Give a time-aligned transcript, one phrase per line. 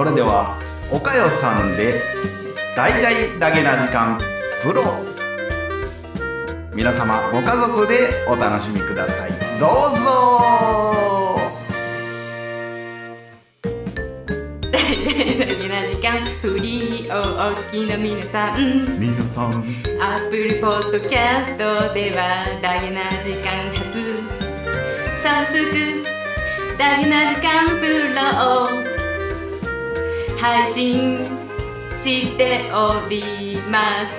[0.00, 0.58] それでは
[0.90, 2.00] おかよさんで
[2.74, 4.18] 大いだげな時間
[4.62, 4.82] プロ。
[6.74, 9.30] 皆様ご家族でお楽しみください。
[9.60, 11.36] どうぞ。
[14.72, 18.58] 大々だげな時間フリーをお聞きの皆さん。
[18.98, 19.52] 皆さん。
[20.00, 24.00] アップルポッドキャストではだげな時間初。
[25.22, 26.02] 早速
[26.78, 28.69] だげな時間プロを
[30.40, 31.18] 配信
[32.02, 34.16] しております。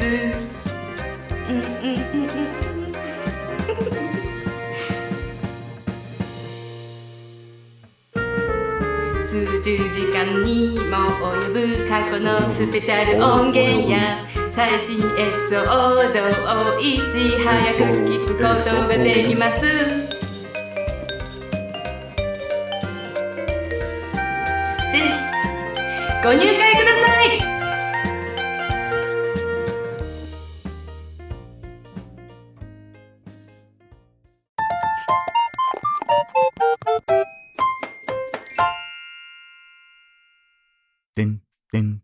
[9.28, 10.98] 数十時間にも
[11.50, 20.11] 及ぶ過去のスペシャル音源や最新エピソードをいち早く聞くことができます。
[26.24, 27.42] ご入会ください。
[41.16, 41.42] てん
[41.72, 42.02] てん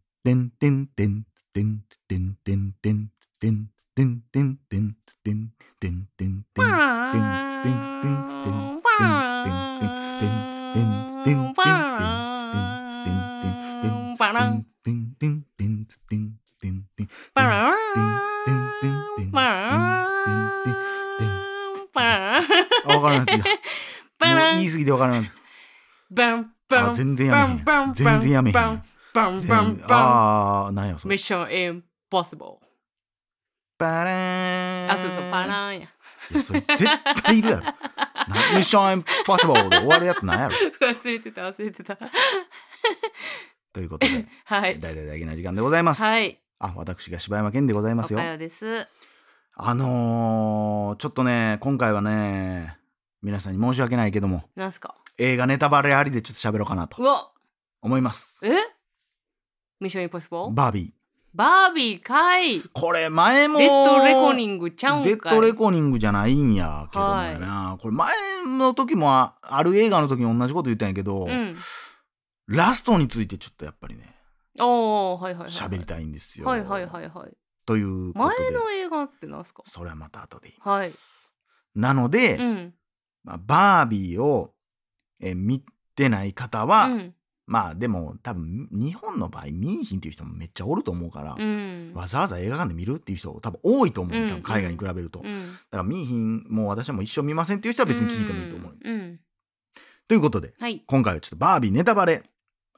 [28.28, 28.84] 然やめへんバン
[29.14, 29.92] バン全バンバン。
[29.92, 31.14] ああなんやそれ。
[31.14, 32.52] ミッションインポッシブル
[33.78, 34.92] パラーン。
[34.92, 35.88] あそうそうパランや。
[36.30, 36.86] いやそれ絶
[37.24, 37.64] 対いるやろ。
[37.64, 37.74] な
[38.54, 40.56] ミッションインポッシブルで終わるやつなんやろ。
[40.82, 41.98] 忘れてた忘れてた。
[43.74, 44.80] ということで はい。
[44.80, 46.40] 大々大げな時間でございます、はい。
[46.60, 48.20] あ私が柴山健でございますよ。
[48.20, 48.88] おかよです。
[49.60, 52.78] あのー、ちょっとね今回はね
[53.24, 54.44] 皆さんに申し訳ないけども。
[54.56, 54.96] なんすか？
[55.18, 57.02] 映画ネタバレありでちょっと喋ろうかなと。
[57.02, 57.32] うわ
[57.82, 58.40] 思います。
[58.44, 58.52] え？
[59.80, 60.92] ミッションインポッシブルバービー。
[61.34, 62.62] バービーかい。
[62.74, 65.12] これ前もデッドレコーニングちゃうんかい。
[65.14, 68.16] デッドレコーニングじゃないんやけどもやな、これ前
[68.58, 71.56] の時もあある映画の時に同じこと言ったんやけど、うん。
[72.48, 74.16] ラストについてちょっとやっぱりね
[74.60, 76.48] おーはいはいはい喋りたいんですよ。
[76.48, 77.38] はいはいはいはい。
[77.66, 78.52] ということで。
[78.52, 79.62] 前の映画ってなんすか？
[79.68, 80.70] それはまた後で言います。
[80.70, 80.92] はい。
[81.80, 82.74] なので、うん。
[83.24, 84.54] まあ、バービーを
[85.20, 85.64] え見
[85.96, 87.14] てない方は、うん
[87.48, 91.94] まあでも多分日本の場合見いひんっていう人もめっちゃおると思うから、うん。
[91.96, 94.30] わざわざ映画館で見るっていう人多分多いと思う、うん。
[94.30, 95.22] 多分海外に比べると。
[95.24, 95.58] だうん。
[95.72, 98.74] から見いひんもう私はもう一生見ませんっていう人は別に聞いてもいいと思う。
[100.10, 100.84] ということではい。
[100.86, 102.24] 今回はちょっとバービーネタバレ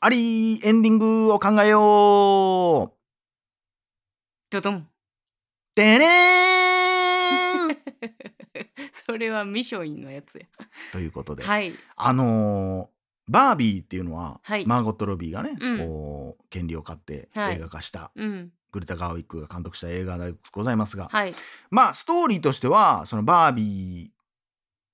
[0.02, 3.00] ありエンディングを考えよう。
[4.52, 4.88] ドドン。
[5.74, 7.78] てねーん。
[9.06, 10.46] それはミショインのやつや。
[10.92, 11.74] ということで、はい。
[11.96, 12.99] あのー
[13.30, 14.66] バービーっていうのは、はい。
[14.66, 15.78] マーゴット・ロビーがね、うん。
[15.78, 17.56] こう権利を買ってはい。
[17.56, 18.52] 映画化した、うん。
[18.72, 21.36] グレタ・ガーウィックが監督した映画でございますが、はい。
[21.70, 24.12] まあストーリーとしてはそのバービ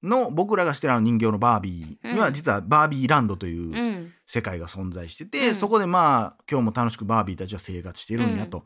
[0.03, 4.13] ーの僕らがしてるあの人形のバービーにはうん実はバービーランドといううん。
[4.28, 5.56] 世界が存在してて、うん。
[5.56, 8.66] そこでまあ今日も楽しくバービーたちは生活してるんやと、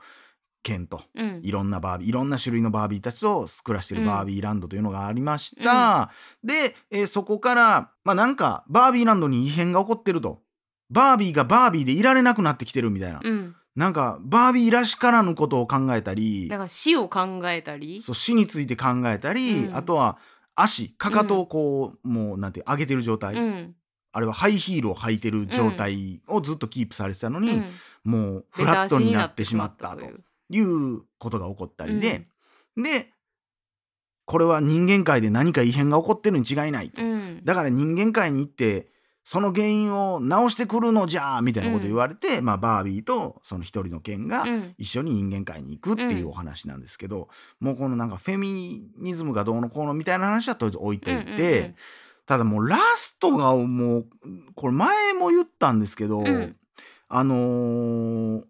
[0.64, 1.42] ケンとうん。
[1.44, 6.12] いろんなバービーいろんな種類のバービーたちと暮らしてるバービーランドというのがありました、
[6.44, 10.42] で、えーそこからまあなんかバービーランドに異変が起こってると。
[10.92, 13.56] バービーがバービーでいられなくなってきてるみたいな、うん。
[13.76, 16.48] なんかバービーらしからぬことを考えたり。
[16.50, 18.02] だから死を考えたり。
[18.02, 19.76] そう死について考えたり、うん。
[19.76, 20.18] あとは
[20.56, 23.76] 足かかとをこう、もうなんて上げてる状態、うん。
[24.12, 27.66] あれはハイヒールを履いてる状態をずっとキープされてたのに、うん。
[28.04, 30.02] もうフラットになってしまったと
[30.50, 32.28] いうことが起こったりで、
[32.76, 33.12] で
[34.26, 37.42] これは人間界で何か異変が起こってるに違いないと、うん。
[37.44, 38.88] だから人間界に行って
[39.26, 44.76] その原因を直してくるのじゃみたいなこと言われて、まあ、バービーとその一人のケンがうん。
[44.78, 47.30] 一緒に人間界に行くっていうお話なんですけど、
[47.60, 51.76] もうこのなんかフェミニズムがどうのこうのみたいな話はとりあえず置いといて、うんうんうん。
[52.28, 54.06] ただもうラストがもう
[54.56, 56.56] これ前も言ったんですけど、うん。
[57.08, 58.44] あのー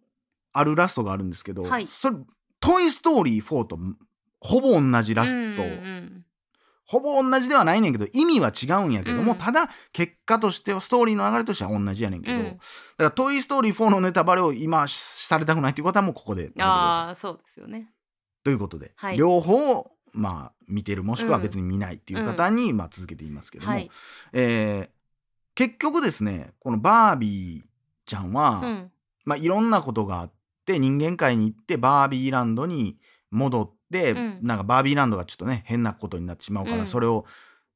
[0.54, 1.88] あるラストがあるんですけど、はい。
[1.88, 2.18] それ
[2.60, 3.80] 「トイ・ストーリー4」と
[4.40, 6.26] ほぼ同じラスト、うんうん
[6.90, 9.38] ほぼ同じではないねんけど意味は違うんやけども、うん。
[9.38, 12.46] ただ結果としてはストーリーの流れとしては同じやねんけど、うん。
[12.46, 12.60] だか
[12.98, 17.94] ら「トイ・ストーリー4」のネタバレを今されたくないという方はもうここでああそうですよね。
[18.44, 19.18] ということで、はい。
[19.18, 23.92] 両方まあ見てるもしくは別に見ないっていう方に、まあ、続けていますけども、はい。
[24.34, 25.00] えー
[25.54, 27.64] 結局ですねこのバービー
[28.06, 28.92] ちゃんは、うん。
[29.26, 30.32] まあ、いろんなことがあっ
[30.74, 32.98] て人間界に行ってバービーランドに
[33.32, 34.40] 戻って、うん。
[34.42, 36.88] なんかバービーランドがちょっとね変なことになってしまうから、うん。
[36.88, 37.26] それを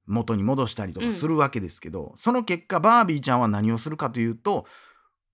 [0.05, 1.13] 元に戻したりとかうん。
[1.13, 4.65] するわけですけど、その結果バービーちゃんは何をするかというと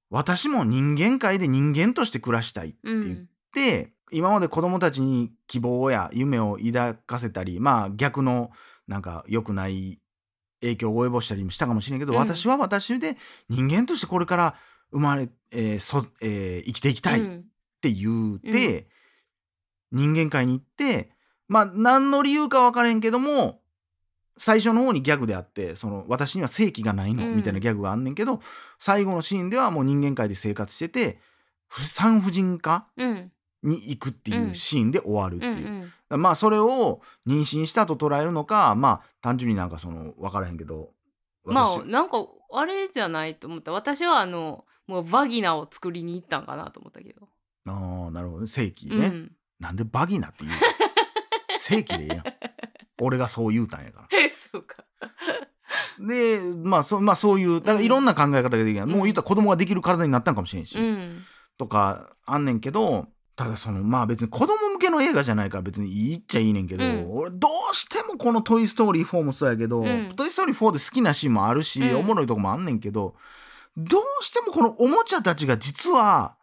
[0.09, 3.27] 私も人間界で人間として暮らしたいってう言っん。
[3.53, 8.51] て、今まで子供たちに希望や夢を抱かせたりまあ逆の
[8.87, 9.99] なんか良くない
[10.61, 12.19] 影響を及ぼしたりもしたかもしれんけど、うん。
[12.19, 13.17] 私は私で
[13.49, 14.55] 人間としてこれから
[14.91, 17.25] 生まれ、えーそえー生きていきたいっ
[17.79, 18.87] うんて言うて、
[19.91, 21.11] 人間界に行って
[21.47, 23.61] まあ何の理由か分からへんけども
[24.37, 27.35] 最初の方にギャグであってその私には正気がないの、うん。
[27.35, 28.41] みたいなギャグがあんねんけど
[28.79, 31.19] 最後のシーンではもう人間界で生活してて
[31.67, 33.31] ふ産婦人科うん。
[33.61, 34.55] に行くっていううん。
[34.55, 36.21] シーンで終わるってういう、んうん。
[36.21, 40.91] まあそれを妊娠したと捉えるのかまあ単純になんかその分からへんけど
[41.43, 43.71] ま私あなんかあれじゃないと思った。
[43.71, 47.29] 私はあのもうバギナを作りに行ったんかなと思ったけど、
[47.69, 48.47] ああなるほどね。
[48.47, 49.31] 正規ね、うん。
[49.59, 50.57] なんでバギナって言うの？
[51.59, 52.23] 正規でええやん。
[53.01, 54.07] 俺がそう言うたんやから。
[54.51, 54.83] そうか。
[55.99, 58.89] でまあそ,、まあ、そういうだからいろんな考え方ができる、うん。
[58.89, 61.23] もう言ったら子供ができる体になったんかもしれんし、うん。
[61.57, 67.11] とかあんねんけどただそのまあ別に子供向けの映画じゃないから別にいいっちゃいいねんけど、うん。
[67.11, 70.13] 俺どうしてもこの「トイ・ストーリー4」もそうやけど「うん。
[70.15, 71.95] トイ・ストーリー4」で好きなシーンもあるし、うん。
[71.97, 73.15] おもろいとこもあんねんけど
[73.77, 76.35] どうしてもこのおもちゃたちが実は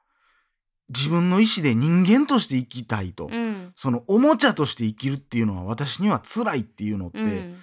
[0.88, 3.72] 自分の意思で人間として生きたいと、うん。
[3.76, 7.56] そのおもちゃとして生きるっていうのは私には辛いっていうのって、うん。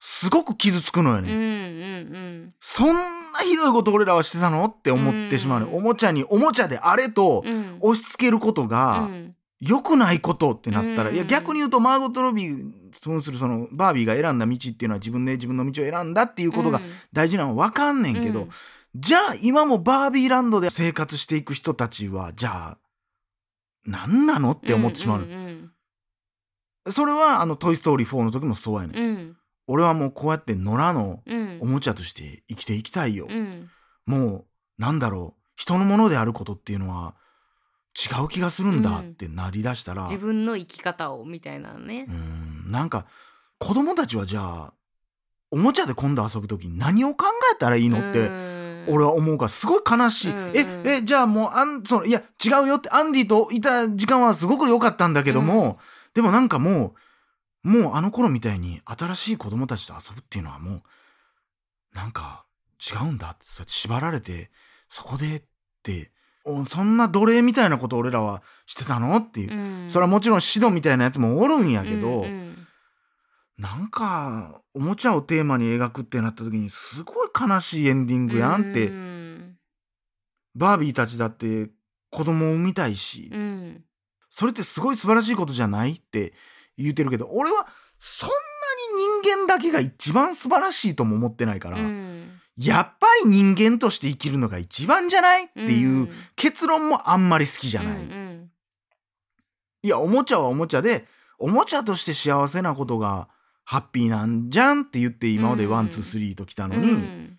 [0.00, 1.32] すごく傷つくのよね。
[1.32, 2.94] うんうんそん
[3.32, 5.76] なひどいこと俺らはしてたのって思ってしまうね、うん。
[5.76, 7.54] おもちゃにおもちゃであれとうん。
[7.54, 9.34] うん押し付けることうがん。
[9.60, 11.14] 良くないことってなったら、うん。
[11.14, 16.80] いや逆に言うとマーゴット・ロビー扮するそのバービーが選んだ道っていうのは自分で自分の道を選んだっていうことが
[17.12, 18.50] 大事なのは分かんねんけど、うん
[18.98, 22.78] じゃあ今もバービーランドで生活していく人たちはじゃあ
[23.84, 25.70] 何なのって思ってしまうの、ん
[26.88, 29.36] それはあの「トイ・ストーリー4」の時もそうやねん、うん
[29.68, 33.68] 俺はもうこうやって野良のうんおもちゃとして生きていきたいよ、うん
[34.06, 34.44] も
[34.78, 37.16] うなんだろう人のものであることっていうのは
[37.96, 42.06] 違う気がするんだってなりだしたら、自分の生き方をみたいなね。
[42.08, 42.70] うーん。
[42.70, 43.06] なんか
[43.58, 44.72] 子供たちはじゃあ
[45.50, 48.55] おもちゃで今度遊ぶ時に何を考えたらいいのってて
[48.88, 50.88] 俺は思うからすごい悲しい、うんえうん。
[50.88, 55.78] えじゃあもうあんそのいや違うよってアンディといた時間はすごく良かったんだけども、
[56.14, 56.94] でもなんかも
[57.64, 60.82] うもうあの頃みたいに新しい子供たちと遊ぶっていうのはもう
[61.94, 62.44] なんか
[62.80, 64.50] 違うんだってそうやって縛られて
[64.88, 65.42] そこでっ
[65.82, 66.10] て
[66.44, 69.90] おそんな奴隷みたいなこと俺らはしてたのっていう、うん。
[69.90, 72.46] それはもちろん指導みたいなやつもおるんやけど、うんうん
[73.58, 79.56] なんかおもちゃをテーマに描くってなった時にすごい悲しいエンディングやんって、うん。
[80.54, 81.70] バービーたちだって
[82.10, 83.84] 子供を産みたいし、うん。
[84.30, 86.34] それってすごい素晴らしいことじゃないって
[86.76, 87.66] 言うてるけど俺は
[87.98, 88.34] そんな
[88.98, 92.40] に人間だけが一番素晴らしいとも思ってないから、うん。
[92.58, 97.96] やっぱり人間として生きるのが一番じゃないっていう結論もあんまり好きじゃない。
[97.96, 98.50] うんうん。
[99.82, 101.06] いやおもちゃはおもちゃで
[101.38, 103.28] おもちゃとして幸せなことが
[103.66, 105.70] ハッピーなんじゃんって言って今までうん。
[105.72, 107.38] ワンツースリーときたのうに、ん。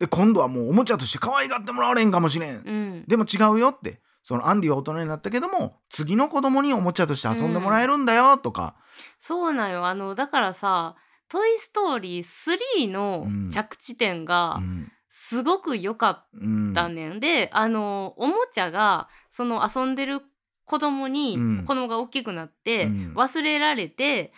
[0.00, 3.04] で今度はもうおもちゃとして可愛がってもらわれんかもしれん、うん。
[3.06, 4.02] でも違うよって。
[4.24, 8.74] そのアンディは大人になったけども次の子供におもちゃとして遊んでもらえるんだよとか、
[9.18, 9.86] そうなんよ。
[9.86, 10.96] あのだからさ
[11.30, 13.50] 「トイ・ストーリー3」のうん。
[13.50, 14.92] 着地点がうん。
[15.08, 16.74] すごく良かっうん。
[16.74, 17.20] たねん。
[17.20, 20.20] で、あのおもちゃがその遊んでる
[20.64, 21.64] 子供に、うん。
[21.64, 23.14] 子供が大きくなって、うん。
[23.16, 24.32] 忘れられて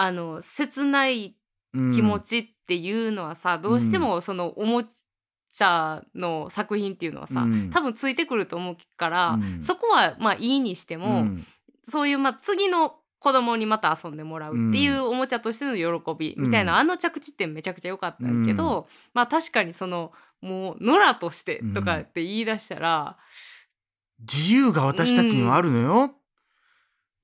[0.00, 1.36] あの切ない
[1.72, 1.94] うん。
[1.94, 7.70] 気持ちっていうのはさ、どうしてもそのおもちゃの作品っていうのはさ、うん。
[7.70, 9.62] 多分ついてくると思うから、うん。
[9.62, 11.46] そこはまあいいにしても、うん。
[11.88, 23.18] そういうまあ次の子供にまた遊んでもらうっていうおもちゃとしての喜びみたいな、うんあの着地点めちゃくちゃ良かったけど、まあ確かにそのもう野良としてとかって言い出したら、
[24.20, 26.14] 自由が私たちにはあるのよ、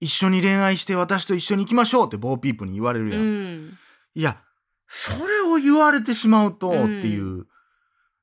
[0.00, 3.22] 一緒に恋愛して私と一緒に行きましょうってボーピープに言われるうやん、
[3.68, 3.78] ん。
[4.14, 4.38] いや
[4.88, 7.46] それを言われてしまうとってうんいう、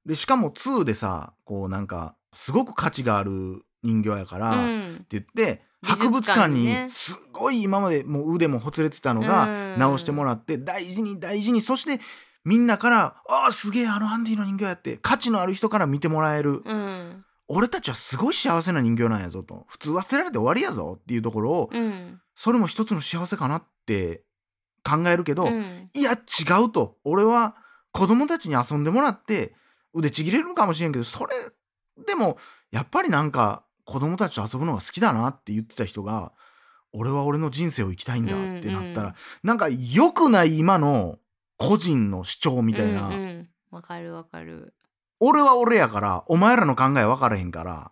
[0.05, 9.79] でしかも2でさこうなんかすごく価値がある人形やから、うってん言って博物館にすごい今までもう腕もほつれてたのがうん。
[9.79, 12.01] 直してもらって大事に大事にそして
[12.45, 19.65] みんなから「ああすげえあのアンディの人形や」って価値のある人から見てもらえる、うん俺たちはすごい幸せな人形なんやぞと。
[19.67, 22.19] 普通忘れられて終わりやぞっていうところをうん。
[22.35, 24.23] それも一つの幸せかなって
[24.83, 25.89] 考えるけど、うん。
[25.93, 26.17] いや違
[26.65, 26.97] うと。
[27.03, 27.55] 俺は
[27.91, 29.53] 子供たちに遊んでもらって
[29.93, 31.33] 腕ちぎれるのかもしれんけどそれ
[32.07, 32.37] でも
[32.71, 36.31] やっぱりなんか子供たちと遊ぶのが好きだなって言ってた人が
[36.91, 39.13] 俺は俺の人生を生きたいんだってなったら、うんうん。
[39.43, 41.19] なんか良くない今の
[41.57, 43.49] 個人の主張みたいな、うんうん。
[43.71, 44.73] わかるわかる
[45.25, 47.91] 俺は俺やからお前らの考え分からへんから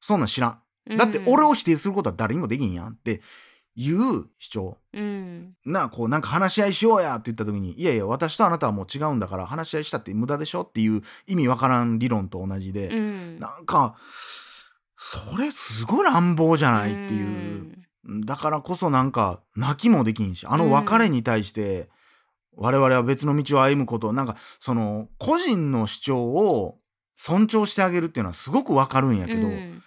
[0.00, 0.96] そんなん知らん。
[0.96, 3.22] だって俺を否定することは誰にもできんやんって
[3.74, 4.78] いう主張。
[4.92, 5.54] うん。
[5.64, 13.38] なあこうなんか話し合いしようやって言った時にいやいや私とあなたはもう違うんだから話し合いしたって無駄でしょっていう意味わからん理論と同じで、うん。
[13.38, 13.96] なんか
[14.96, 17.76] それすごい乱暴じゃないっていう、
[18.24, 21.88] だからこそなんか泣きもできんしあの別れに対して
[22.56, 26.78] 我々は別の道を歩むことなんかその個人の主張を
[27.16, 29.82] 尊重してあげるっていうのはすごくわかるんやけど、うん。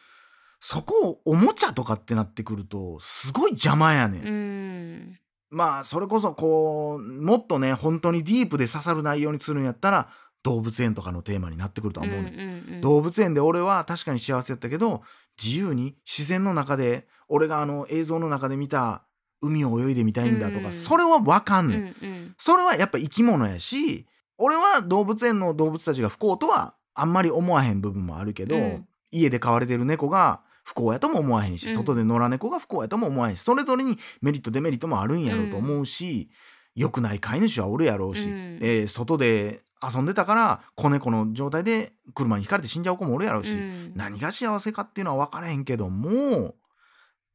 [0.59, 4.27] そこをおもちゃとかってなってくるとすごい邪魔やねん。
[4.27, 5.19] うん。
[5.49, 10.09] まあそれこそこうもっとね本当にディープで刺さる内容にするんやったら
[10.43, 12.37] 動物園とかのテーマになってくるとは思うね、ん、う
[12.71, 12.81] んうん。
[12.81, 15.03] 動物園で俺は確かに幸せやったけど
[15.41, 19.03] 自由に自然の中で俺があの映像の中で見た
[19.41, 20.73] 海を泳いでみたいんだとか、うん。
[20.73, 22.35] それはわかんうねん、んうん。
[22.37, 24.05] それはやっぱ生き物やし
[24.37, 28.87] 俺は動物園の動物たちが不幸とはあんまり思わへん部分もあるけど、うん。
[29.11, 31.75] 家で飼われてる猫が不幸やとも思わへんし、うん。
[31.75, 36.29] 外で野良猫が不幸やとも思わへんしそれぞれにメリットデメリットもあるんやろうと思うし、
[36.75, 38.59] 良くない飼い主はおるやろうし、うん。
[38.61, 43.91] えー外で遊んでたから子猫の状態で車にひかれて死んじゃう子もおるやろうし、うん。
[43.95, 46.55] 何が幸せかっていうのは分からへんけども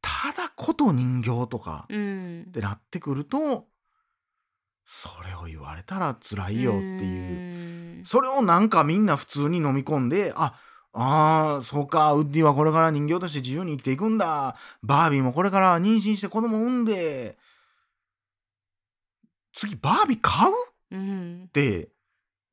[0.03, 2.45] ただこと人形とかうん。
[2.49, 3.65] ってなってくると
[4.85, 7.37] それを言われたら辛いよっていう。
[7.47, 10.59] うんそれをなんかみんな普通に飲み込んで、あ、
[10.91, 14.57] あーそうか、ウッディはこれから人形として自由に生きていくんだ。
[14.81, 17.37] バービーもこれから妊娠して子供産んで、
[19.53, 20.51] 次バービー買う？
[20.51, 20.55] っ
[20.91, 21.49] うん。
[21.53, 21.87] て、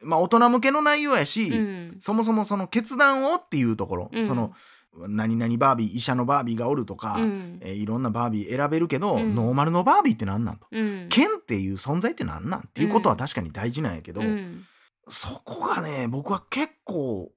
[0.00, 1.97] まあ大人向けの内容やし、うん。
[1.99, 4.28] そもそもその決断をっていうところ、うん。
[4.28, 4.52] その、
[4.97, 7.59] 何々バービー、医者のバービーがおるとか、うん。
[7.62, 9.35] えーいろんなバービー選べるけど、うん。
[9.35, 10.66] ノーマルのバービーって何なんと。
[10.70, 11.09] うん。
[11.09, 14.64] ケンっていう存在って何なんっていうことは確かに大事なんやけど、うん。
[15.09, 17.32] そこがね僕は結構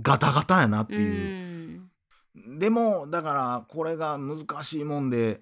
[0.00, 1.80] ガタガタやなってういう、
[2.36, 2.58] ん。
[2.58, 5.40] でもだからこれが難しいもんで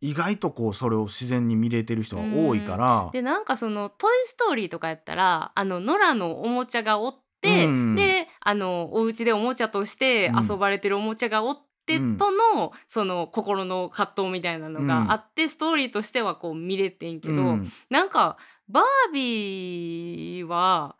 [0.00, 7.94] 意外とこうそれを自然に見れてる人が多いから、でなんかその「トイ・ストーリー」とかやったらあの野良のおもちゃがおって、うん。
[7.94, 10.48] であのお家でおもちゃとしてうん。
[10.48, 12.16] 遊ばれてるおもちゃがおってうん。
[12.16, 17.72] との、その心の葛藤みたいなのがあって、ストーリーとしてはこう見れてんけど、うん。
[17.90, 18.36] なんか
[18.68, 20.96] バービーは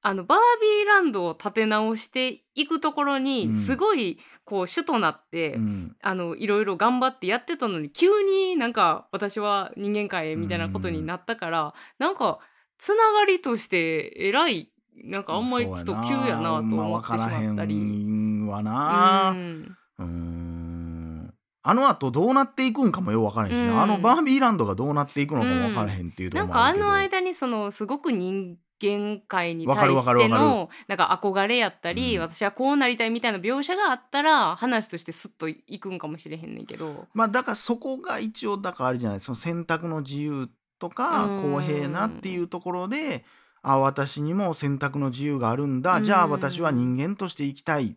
[0.00, 3.54] あのバービーランドを立て直していくところにうん。
[3.54, 5.96] すごいこう主となって、うん。
[6.02, 12.40] あのいろいろ頑張ってやってたのに急になんか私は人間界へみたいなことになったから、なんか
[12.78, 14.70] つながりとして偉い
[15.02, 17.76] なんかあんまりちょっと急やなと思ってしまったり。
[17.76, 19.76] まあ、分からへんな、ん。
[19.98, 21.34] うーん。
[21.66, 23.82] あのあとどうなっていくんかもよう分からへんしな、うん。
[23.82, 32.22] あのバービーランドがどうなっていくのかも分からへんっていうとこなんかあろもあるけど、の間にそのすごく人間界に対してのなんか憧れやったり、うん。
[32.22, 37.06] 私はこうなりたいみたいな描写があったら話としてスッといくんかもしれへんねんけど。
[37.14, 40.48] まあだからそこが一応だからあれじゃないその選択の自由
[40.78, 41.52] とかうん。
[41.54, 43.24] 公平なっていうところで
[43.66, 46.02] あ私にも選択の自由があるんだ。
[46.02, 47.96] じゃあうん私は人間として生きたい。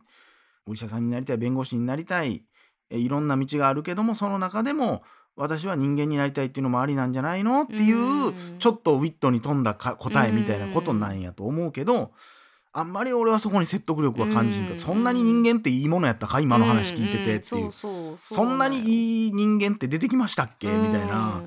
[0.66, 2.44] お医者さんになりたい弁護士になりたい。
[2.90, 5.04] えいろんな道があるけどもその中でも
[5.36, 7.64] 私は人間になりたいっていうのもありなんじゃないの？
[7.64, 8.60] っていううん。
[8.60, 12.12] ちょっとウィットに富んだか答えみたいなことなんやと思うけど
[12.72, 14.80] あんまり俺はそこに説得力は感じんかうん。
[14.80, 17.66] そんなに人間っていいものやったか今の話聞いててっていう。
[17.66, 17.68] ん。
[17.70, 17.72] ん。
[18.18, 20.70] そんなにいいい人間って出てきましたっけ？
[20.70, 21.44] みたいな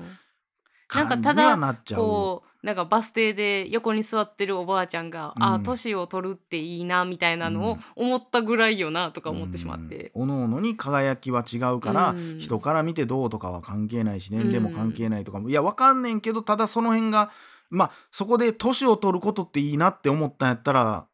[0.93, 2.01] なんか感じにはなっちゃう。
[2.01, 5.43] こうなんかバス停で横に座ってるおばあちゃんが、うん。
[5.43, 10.11] あ年を取るっていいなみたいなのを思ったぐらいよなとか思ってしまって。
[10.13, 12.39] うん、おのおのに輝きは違うから、うん。
[12.39, 17.31] 人から見てどうとかは関係ないし年齢も関係ないとかも、いやわかんねんけどただその辺が
[17.69, 21.07] まあそこで年を取ることっていいなって思ったんやったら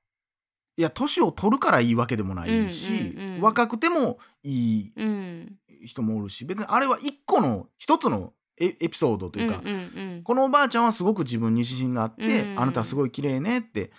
[0.76, 5.56] いや年を取るからいいわけでもないし、若くてもいいうん。
[5.86, 9.80] 人もおるし別にあれは一個の一つのエエピソードというか、うんうんう
[10.20, 10.24] ん。
[10.24, 13.92] このおばあちゃんはすごく自分に自信があって、うんあなたはすごい綺麗ねって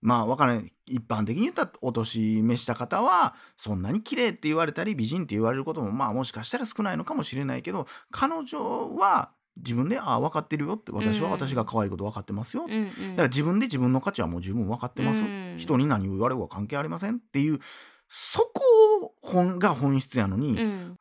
[0.00, 11.32] まあわからない一般的に言ったらお年召した方はそんなに綺麗って言われたり美人って言われることもまあもしかしたら少ないのかもしれないけど彼女は自分で「ああ分かってるよ」って私はうん。
[11.32, 13.16] 私が可愛いこと分かってますよ、うんだうん。
[13.16, 15.56] から自分で自分の価値はもう十分分かってます、うん。
[15.58, 17.58] 人に何を言われるか関係ありませんっていう
[18.08, 18.87] そこを
[19.22, 20.58] 本が本質やのに、うん。
[20.58, 20.98] うん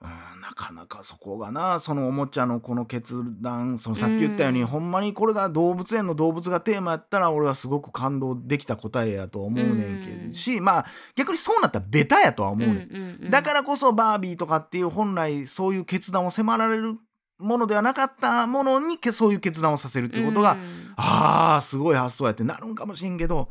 [0.47, 4.67] なかなかそこがなそのおもちゃのこの決断そのさっき言ったように、うん。
[4.67, 9.75] ほんまにこれが動物園の動物がテーマやったら俺はすごく感動できた答えやと思うねん
[10.05, 10.85] けど、うんしまあ
[11.15, 16.95] 逆にそうなったらベタやとは思うねん、うんうんだからこそバービーとかっていう本来そういう決断を迫られる
[17.39, 20.93] ものではなかったものにけそういう決断をさせるっていうことが、うん。
[20.95, 23.49] あーすごい発想やってなるんかもしれんけど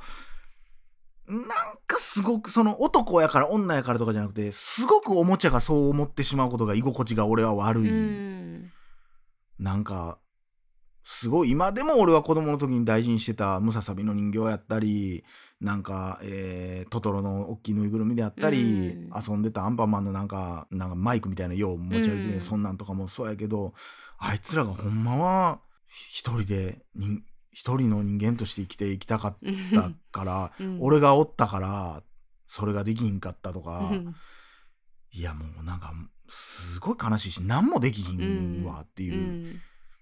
[1.28, 1.46] なん
[1.86, 8.72] かすごくその男やから女やからとかじゃなくてすごくおもちゃがそう思ってしまうことが居心地が俺は悪い、うん。
[9.58, 10.18] なんか
[11.04, 15.24] すごい今でも俺は子供の時に大事にしてたムササビの人形やったり
[15.60, 19.10] なんか、えートトロの大きいぬいぐるみであったり、うん。
[19.16, 22.40] 遊んでたアンパンマンのなんかなんかマイクみたいなよう持ち歩いてる、うん。
[22.40, 23.72] そんなんとかもそうやけど
[24.18, 25.60] あいつらがほんまは
[26.10, 27.22] 一人で人
[27.56, 29.36] 一人の人間として生きていきたかっ
[29.72, 30.78] たから、 うん。
[30.82, 32.02] 俺がおったから
[32.46, 34.14] それができひんかったとか、うん。
[35.10, 35.94] いやもうなんか
[36.28, 39.14] すごい悲しいし何もできひんわっていう。
[39.14, 39.60] うん。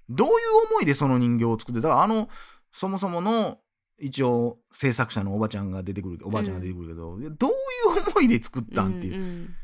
[0.09, 0.35] どういう
[0.73, 2.29] 思いでその人形を作ってだからあの
[2.73, 3.61] そもそもの
[4.01, 9.55] 一応制作者のおばちゃんが出てくるおばあちゃんが出てくるけど、どういう思いで作ったんっていう、ん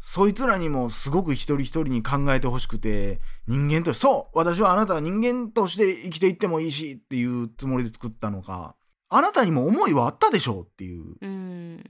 [0.00, 8.74] そいつらにもすごく一人一人に考えてほしくて人間としてそう私はあなたは人間として生きていってもいいしっていうつもりで作ったのか
[9.08, 11.16] あなたにも思いはあったでしょうっていう。
[11.20, 11.84] うん。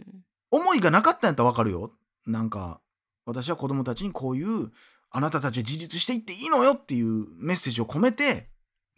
[0.50, 1.92] 思いがなかったんやったらわかるよ。
[2.26, 2.80] なんか
[3.26, 4.70] 私は子供たちにこういう
[5.10, 8.48] あなたたちは自立していっていいのよっていうメッセージを込めて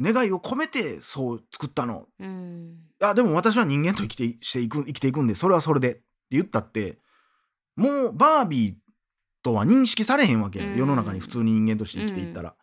[0.01, 2.07] 願いを込めてそう作ったの。
[2.19, 2.79] うん。
[3.01, 6.03] あでも私は人間と生きてしていく生きていくんでそれはそれでって
[6.33, 6.99] 言ったって
[7.77, 8.75] もうバービー
[9.43, 12.55] とは認識されへんわけ世の中に普通に人間として生きていったら、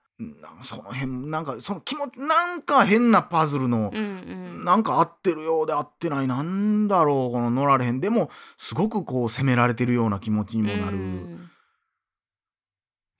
[0.64, 4.04] その辺なんかその気持ちなんか変なパズルのうんう
[4.34, 4.48] ん。
[4.66, 11.50] なんか合ってるようで合ってないなんだろうこの乗られへんでもすごくこう責められてるような気持ちにもなる、うん。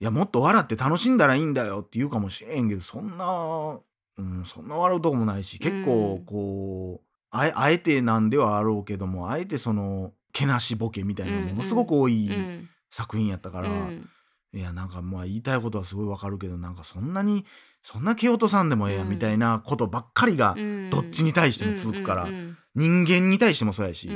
[0.00, 3.78] いやもっと笑って楽しんだらいいんだよって言うかもしれんけどそんな、
[4.18, 14.08] うん、そんな笑うとこもないし結構うんこう、あえあえてなんではあろうけどもあえてそのけなしボケみたいなのものすごく多いうん作品やったから、うん。
[14.54, 17.44] いやなんかまあ言いたいことはすごいわかるけどなんかそんなに
[17.82, 20.90] そんな蹴落とさんでもええやんみたいなことばっかりがうん。
[20.90, 24.08] どっちに対しても続くから、うん人間に対してもそうやし、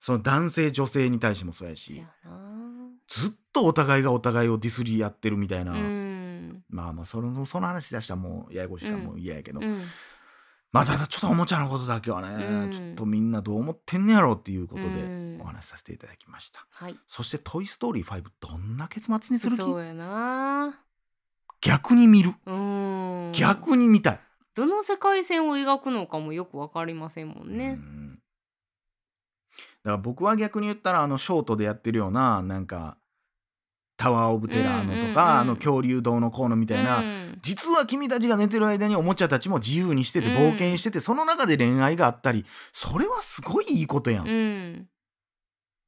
[0.00, 2.02] その男性女性に対してもそうやし
[3.08, 6.62] ずっとお互いがお互いをディスり合ってるみたいな、うん。
[6.70, 9.04] まあまあそのその話出したらもうややこしいからうん。
[9.04, 9.82] もう嫌やけど、うん
[10.72, 12.72] まあただちょっとおもちゃのことだけはね、うん。
[12.72, 15.40] ちょっとみんなどう思ってんねやろうっていうことでうん。
[15.40, 16.96] お話しさせていただきました、はい。
[17.06, 19.62] そして「トイ・ストーリー5」どんな結末にする気？
[19.62, 20.80] そうやな。
[21.60, 22.34] 逆に見る。
[22.46, 23.32] うん。
[23.32, 24.20] 逆に見たい、
[24.54, 28.14] どの世界線を描くのかもよくわかりませんもんうねん。
[29.82, 32.96] だから僕は逆に言ったらあのショートでやってるようななんか
[34.00, 37.38] タワー・オブ・テラーのとか、うんうんうんあの恐竜堂のこうのみたいな、うん。
[37.42, 40.36] 実は君たちが寝てる間におもちゃたちも自由にしててうん。
[40.36, 44.86] 冒険してて、その中で恋愛があったりそれはすごいいいことやん、うん。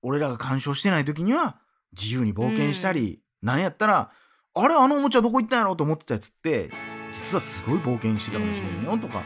[0.03, 1.57] 俺らが干渉してない時には
[1.99, 4.11] 自由に冒険したり、なんやったら
[4.55, 6.71] あれあのおもちゃどこ行ったんやろうと思ってたやつって
[7.15, 9.23] 実はすごい冒険してたかもしれんよとか、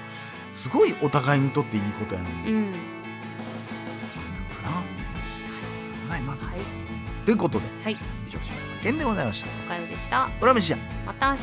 [0.54, 2.72] すごいお互いにとっていいことやのに、うん。
[4.62, 4.82] かな
[6.04, 6.86] ございます、はい
[7.26, 7.94] ということではい。
[7.94, 7.96] 以
[8.30, 9.50] 上柴山健でございました。
[9.66, 10.30] おかよでした。
[10.40, 11.42] 裏飯やまた明日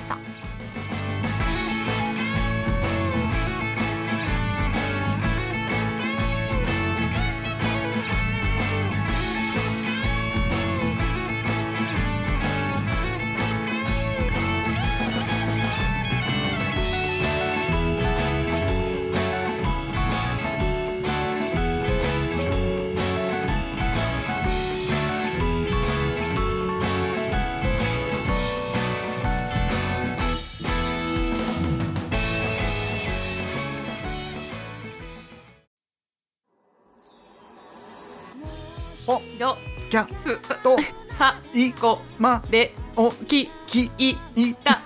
[39.07, 39.57] おど
[39.89, 40.77] キャすと
[41.17, 44.81] さいこまでおききいいた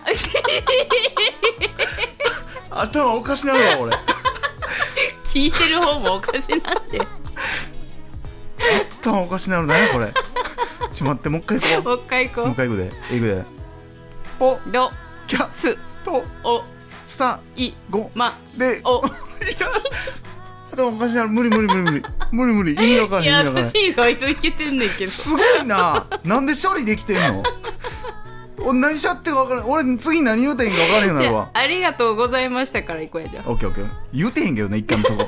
[2.82, 3.98] 頭おかしなるわ俺。
[5.26, 7.00] 聞いてる方もおかしなんで
[9.02, 10.14] 頭おかしなるなやこれ。
[10.94, 12.46] ちょ待ってもう一回行こもう一回行う。
[12.48, 12.92] もうこ一回行くで。
[13.12, 13.46] 行くで。
[14.40, 14.92] ポうど
[15.28, 16.64] キャすとお
[17.06, 19.06] さいごまでお。
[19.06, 19.10] い
[19.60, 19.72] や
[20.74, 21.30] 頭おかしなる。
[21.30, 25.12] 無理無理無理無理無理無理意味わからいやへん意味わからへん私意外といけてんねんけど。
[25.12, 26.08] すごいな。
[26.24, 27.44] なんで処理できてんの？
[28.60, 29.70] 俺何しちゃってるか分からん。
[29.70, 31.50] 俺次何言うてんか分からへんようになるわ。
[31.54, 33.90] ありがとうございましたから行こうやじゃあオッケーオッケー。
[34.14, 35.28] 言うてへんけどね一回もそこ。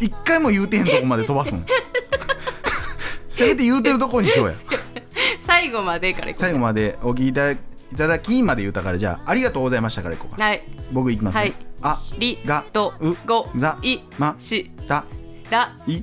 [0.00, 1.64] 一回も言うてへんとこまで飛ばすん
[3.30, 4.54] せめて言うてるとこにしようや。
[5.46, 7.58] 最後までからいこう最後までお聞きいただい
[7.96, 10.62] ただきまで言うたからじゃあありがとうございましたからいこうかはい。
[10.92, 11.54] 僕いきますね、はい。
[11.82, 15.04] ありがとうございました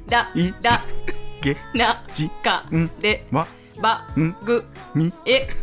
[0.08, 0.82] だいだ
[1.42, 3.46] げなちかんでわ
[3.82, 5.12] ばんぐみ。
[5.26, 5.48] え。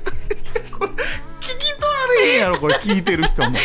[1.40, 3.51] 聞き取られへんやろこれ聞いてる人も。
[3.51, 3.59] もっ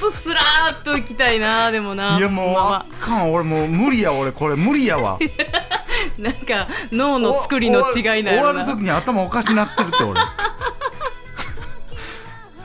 [0.00, 2.16] とスラーっといきたいなでもな。
[2.16, 5.18] いやもうまあかん俺もう無理や俺これ無理やわ。
[5.20, 5.24] あ
[6.16, 10.20] なんか脳の作りの違いな終わる時に頭おかしなってるって俺。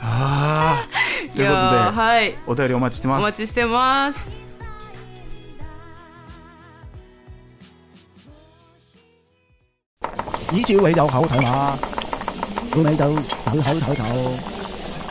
[0.02, 1.36] あー。
[1.36, 2.38] ということで、はい。
[2.46, 3.24] お便りお待ちしておます。
[3.24, 4.43] 待ちしてます
[10.53, 11.79] 依照你就口頭嘛，
[12.75, 14.05] 要你就口口頭頭，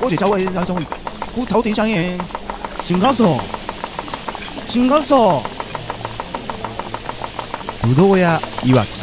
[0.02, 0.76] 嗰時走位就送
[1.36, 2.18] 骨頭點生嘢，
[2.84, 3.24] 全家傻，
[4.68, 5.16] 全家傻，
[7.84, 9.01] ぶどう屋いわき